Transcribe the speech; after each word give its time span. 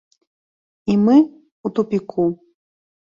І 0.93 0.95
мы 1.03 1.13
ў 1.17 1.67
тупіку. 1.75 2.25